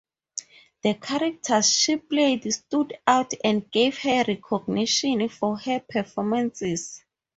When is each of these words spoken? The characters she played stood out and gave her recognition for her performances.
The 0.81 0.95
characters 0.95 1.69
she 1.71 1.97
played 1.97 2.51
stood 2.51 2.97
out 3.05 3.33
and 3.43 3.69
gave 3.69 3.99
her 3.99 4.23
recognition 4.27 5.29
for 5.29 5.59
her 5.59 5.79
performances. 5.79 7.05